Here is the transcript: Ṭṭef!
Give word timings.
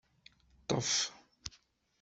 Ṭṭef! 0.61 0.93